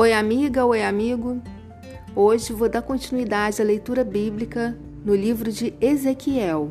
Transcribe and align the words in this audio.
Oi, 0.00 0.12
amiga, 0.12 0.64
oi, 0.64 0.84
amigo. 0.84 1.42
Hoje 2.14 2.52
vou 2.52 2.68
dar 2.68 2.82
continuidade 2.82 3.60
à 3.60 3.64
leitura 3.64 4.04
bíblica 4.04 4.78
no 5.04 5.12
livro 5.12 5.50
de 5.50 5.74
Ezequiel. 5.80 6.70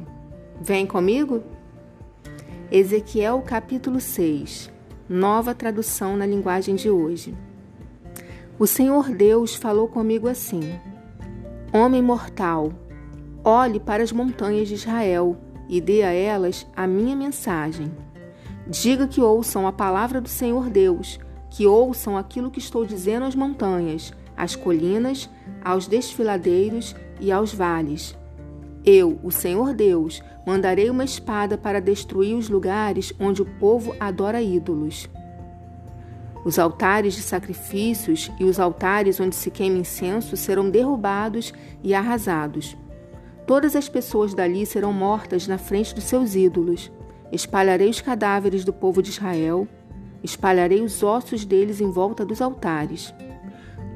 Vem 0.62 0.88
comigo? 0.88 1.44
Ezequiel, 2.72 3.44
capítulo 3.46 4.00
6, 4.00 4.72
nova 5.10 5.54
tradução 5.54 6.16
na 6.16 6.26
linguagem 6.26 6.76
de 6.76 6.90
hoje. 6.90 7.36
O 8.58 8.66
Senhor 8.66 9.10
Deus 9.10 9.56
falou 9.56 9.90
comigo 9.90 10.30
assim: 10.30 10.62
Homem 11.74 12.02
mortal, 12.02 12.72
olhe 13.44 13.78
para 13.78 14.04
as 14.04 14.14
montanhas 14.14 14.70
de 14.70 14.76
Israel 14.76 15.36
e 15.68 15.82
dê 15.82 16.02
a 16.02 16.14
elas 16.14 16.66
a 16.74 16.88
minha 16.88 17.14
mensagem. 17.14 17.92
Diga 18.66 19.06
que 19.06 19.20
ouçam 19.20 19.68
a 19.68 19.74
palavra 19.74 20.22
do 20.22 20.30
Senhor 20.30 20.70
Deus 20.70 21.20
que 21.50 21.66
ouçam 21.66 22.18
aquilo 22.18 22.52
que 22.52 22.60
estou 22.60 22.86
dizendo 22.86 23.26
às 23.26 23.36
montanhas, 23.36 24.14
às 24.36 24.56
colinas, 24.56 25.30
aos 25.64 25.88
desfiladeiros 25.88 26.96
e 27.20 27.32
aos 27.32 27.54
vales. 27.54 28.16
Eu, 28.86 29.20
o 29.24 29.32
Senhor 29.32 29.74
Deus, 29.74 30.22
mandarei 30.46 30.90
uma 30.90 31.04
espada 31.04 31.58
para 31.58 31.82
destruir 31.82 32.36
os 32.36 32.48
lugares 32.48 33.14
onde 33.20 33.42
o 33.42 33.46
povo 33.46 33.96
adora 34.00 34.42
ídolos. 34.42 35.10
Os 36.46 36.58
altares 36.58 37.16
de 37.16 37.22
sacrifícios 37.22 38.32
e 38.40 38.46
os 38.46 38.60
altares 38.60 39.20
onde 39.20 39.36
se 39.36 39.52
queima 39.52 39.80
incenso 39.80 40.38
serão 40.38 40.70
derrubados 40.70 41.54
e 41.84 41.94
arrasados. 41.94 42.78
Todas 43.46 43.76
as 43.76 43.90
pessoas 43.90 44.34
dali 44.34 44.66
serão 44.66 44.94
mortas 44.94 45.48
na 45.48 45.58
frente 45.58 45.94
dos 45.94 46.06
seus 46.06 46.36
ídolos. 46.36 46.90
Espalharei 47.32 47.90
os 47.90 48.00
cadáveres 48.00 48.64
do 48.64 48.72
povo 48.72 49.02
de 49.02 49.10
Israel 49.10 49.68
Espalharei 50.24 50.82
os 50.82 51.04
ossos 51.04 51.46
deles 51.46 51.80
em 51.80 51.92
volta 51.92 52.26
dos 52.26 52.42
altares. 52.42 53.14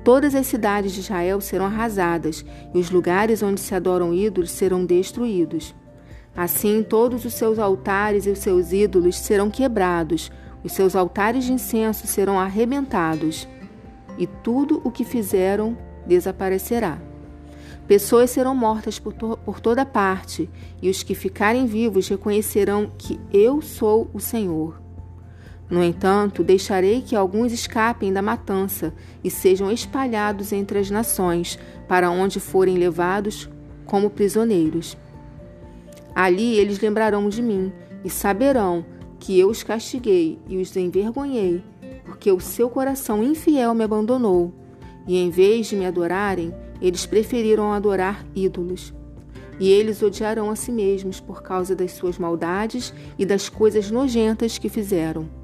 Todas 0.04 0.34
as 0.34 0.48
cidades 0.48 0.94
de 0.94 1.02
Israel 1.02 1.40
serão 1.40 1.66
arrasadas, 1.66 2.44
e 2.74 2.80
os 2.80 2.90
lugares 2.90 3.44
onde 3.44 3.62
se 3.62 3.76
adoram 3.76 4.14
ídolos 4.14 4.52
serão 4.52 4.84
destruídos. 4.84 5.76
Assim, 6.36 6.82
todos 6.82 7.26
os 7.26 7.34
seus 7.34 7.60
altares 7.60 8.26
e 8.26 8.30
os 8.30 8.40
seus 8.40 8.72
ídolos 8.72 9.18
serão 9.18 9.50
quebrados, 9.50 10.32
os 10.64 10.72
seus 10.72 10.96
altares 10.96 11.44
de 11.44 11.54
incenso 11.54 12.08
serão 12.08 12.40
arrebentados, 12.40 13.48
e 14.18 14.26
tudo 14.26 14.82
o 14.84 14.92
que 14.92 15.04
fizeram 15.04 15.78
desaparecerá. 16.06 16.98
Pessoas 17.88 18.30
serão 18.32 18.56
mortas 18.56 18.98
por, 18.98 19.14
to 19.14 19.38
por 19.44 19.60
toda 19.60 19.86
parte, 19.86 20.50
e 20.82 20.90
os 20.90 21.04
que 21.04 21.14
ficarem 21.14 21.66
vivos 21.66 22.08
reconhecerão 22.08 22.92
que 22.98 23.20
eu 23.32 23.62
sou 23.62 24.10
o 24.14 24.20
Senhor. 24.20 24.81
No 25.72 25.82
entanto, 25.82 26.44
deixarei 26.44 27.02
que 27.02 27.16
alguns 27.16 27.54
escapem 27.54 28.12
da 28.12 28.22
matança 28.22 28.94
e 29.24 29.32
sejam 29.32 29.72
espalhados 29.72 30.52
entre 30.52 30.78
as 30.78 30.92
nações, 30.92 31.58
para 31.88 32.12
onde 32.12 32.42
forem 32.42 32.78
levados 32.78 33.50
como 33.86 34.10
prisioneiros. 34.10 34.98
Ali 36.14 36.58
eles 36.58 36.82
lembrarão 36.82 37.30
de 37.30 37.42
mim 37.42 37.72
e 38.04 38.10
saberão 38.10 38.86
que 39.18 39.40
eu 39.40 39.48
os 39.48 39.64
castiguei 39.64 40.38
e 40.46 40.58
os 40.58 40.76
envergonhei, 40.76 41.64
porque 42.04 42.30
o 42.30 42.42
seu 42.42 42.70
coração 42.70 43.24
infiel 43.24 43.74
me 43.74 43.86
abandonou, 43.86 44.54
e 45.08 45.18
em 45.18 45.30
vez 45.30 45.68
de 45.68 45.78
me 45.78 45.86
adorarem, 45.86 46.54
eles 46.82 47.06
preferiram 47.06 47.72
adorar 47.72 48.26
ídolos. 48.36 48.94
E 49.58 49.70
eles 49.70 50.02
odiarão 50.02 50.50
a 50.50 50.56
si 50.56 50.72
mesmos 50.72 51.22
por 51.22 51.42
causa 51.42 51.74
das 51.74 51.92
suas 51.92 52.18
maldades 52.18 52.94
e 53.18 53.26
das 53.26 53.48
coisas 53.48 53.90
nojentas 53.90 54.58
que 54.58 54.68
fizeram. 54.68 55.41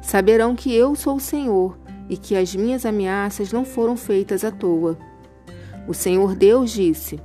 Saberão 0.00 0.54
que 0.54 0.74
eu 0.74 0.94
sou 0.94 1.16
o 1.16 1.20
Senhor 1.20 1.78
e 2.08 2.16
que 2.16 2.36
as 2.36 2.54
minhas 2.54 2.86
ameaças 2.86 3.52
não 3.52 3.64
foram 3.64 3.96
feitas 3.96 4.44
à 4.44 4.50
toa. 4.50 4.98
O 5.86 5.94
Senhor 5.94 6.34
Deus 6.34 6.70
disse: 6.70 7.20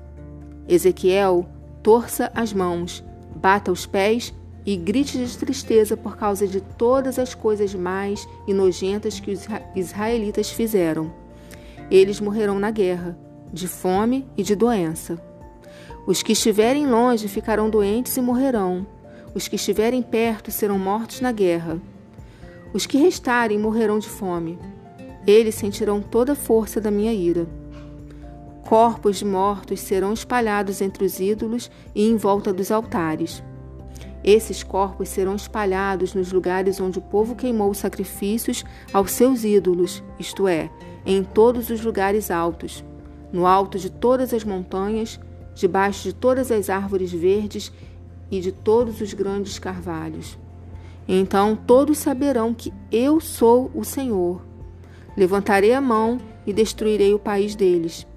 Ezequiel, 0.67 1.45
torça 1.81 2.31
as 2.33 2.53
mãos, 2.53 3.03
bata 3.35 3.72
os 3.72 3.85
pés 3.85 4.33
e 4.66 4.75
grite 4.75 5.17
de 5.17 5.38
tristeza 5.38 5.97
por 5.97 6.16
causa 6.16 6.47
de 6.47 6.61
todas 6.61 7.19
as 7.19 7.35
coisas 7.35 7.73
mais 7.75 8.28
e 8.47 8.53
nojentas 8.53 9.19
que 9.19 9.31
os 9.31 9.45
israelitas 9.75 10.49
fizeram. 10.49 11.13
Eles 11.91 12.19
morrerão 12.19 12.59
na 12.59 12.72
guerra, 12.72 13.17
de 13.51 13.67
fome 13.67 14.25
e 14.38 14.44
de 14.44 14.55
doença. 14.55 15.22
Os 16.07 16.23
que 16.23 16.33
estiverem 16.33 16.88
longe 16.88 17.28
ficarão 17.28 17.69
doentes 17.69 18.16
e 18.17 18.22
morrerão. 18.22 18.85
Os 19.35 19.47
que 19.47 19.55
estiverem 19.55 20.01
perto 20.01 20.51
serão 20.51 20.78
mortos 20.78 21.22
na 21.22 21.31
guerra. 21.31 21.81
Os 22.73 22.88
que 22.88 22.97
restarem 22.97 23.59
morrerão 23.59 24.00
de 24.00 24.09
fome. 24.09 24.57
Eles 25.28 25.53
sentirão 25.53 26.01
toda 26.01 26.31
a 26.31 26.35
força 26.35 26.81
da 26.81 26.89
minha 26.89 27.13
ira. 27.13 27.47
Corpos 28.67 29.17
de 29.17 29.25
mortos 29.25 29.79
serão 29.79 30.11
espalhados 30.11 30.81
entre 30.81 31.06
os 31.06 31.19
ídolos 31.19 31.69
e 31.94 32.07
em 32.09 32.17
volta 32.17 32.51
dos 32.51 32.72
altares. 32.72 33.44
Esses 34.23 34.63
corpos 34.63 35.09
serão 35.09 35.35
espalhados 35.35 36.16
nos 36.16 36.31
lugares 36.31 36.79
onde 36.79 36.97
o 36.97 37.01
povo 37.01 37.35
queimou 37.35 37.72
sacrifícios 37.75 38.63
aos 38.91 39.11
seus 39.11 39.44
ídolos, 39.44 40.01
isto 40.17 40.47
é, 40.47 40.72
em 41.05 41.23
todos 41.23 41.69
os 41.69 41.81
lugares 41.84 42.31
altos, 42.31 42.84
no 43.31 43.45
alto 43.45 43.78
de 43.78 43.91
todas 43.91 44.34
as 44.34 44.44
montanhas, 44.44 45.19
debaixo 45.53 46.03
de 46.03 46.13
todas 46.13 46.51
as 46.51 46.72
árvores 46.72 47.11
verdes 47.11 47.72
e 48.31 48.40
de 48.40 48.51
todos 48.51 49.00
os 49.00 49.13
grandes 49.13 49.59
carvalhos. 49.59 50.41
Então 51.08 51.56
todos 51.56 51.97
saberão 51.97 52.53
que 52.53 52.74
eu 52.91 53.19
sou 53.19 53.69
o 53.74 53.84
Senhor. 53.84 54.41
Levantarei 55.16 55.74
a 55.74 55.81
mão 55.81 56.19
e 56.46 56.53
destruirei 56.53 57.14
o 57.14 57.19
país 57.19 57.56
deles, 57.56 58.08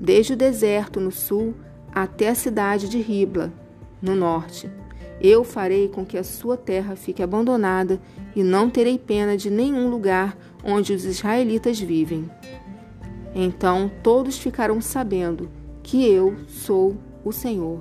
desde 0.00 0.34
o 0.34 0.36
deserto 0.36 1.00
no 1.00 1.10
sul 1.10 1.54
até 1.92 2.28
a 2.28 2.34
cidade 2.34 2.88
de 2.88 3.00
Ribla, 3.00 3.52
no 4.00 4.14
norte. 4.14 4.70
Eu 5.20 5.44
farei 5.44 5.88
com 5.88 6.04
que 6.04 6.18
a 6.18 6.24
sua 6.24 6.56
terra 6.56 6.96
fique 6.96 7.22
abandonada 7.22 8.00
e 8.34 8.42
não 8.42 8.68
terei 8.68 8.98
pena 8.98 9.36
de 9.36 9.50
nenhum 9.50 9.88
lugar 9.88 10.36
onde 10.64 10.92
os 10.92 11.04
israelitas 11.04 11.78
vivem. 11.78 12.28
Então 13.34 13.90
todos 14.02 14.38
ficarão 14.38 14.80
sabendo 14.80 15.48
que 15.82 16.04
eu 16.04 16.36
sou 16.48 16.96
o 17.24 17.32
Senhor. 17.32 17.80